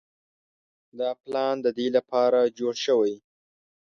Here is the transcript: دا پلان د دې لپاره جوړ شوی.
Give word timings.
دا 0.99 1.09
پلان 1.23 1.55
د 1.65 1.67
دې 1.77 1.87
لپاره 1.97 2.39
جوړ 2.57 2.73
شوی. 2.85 3.13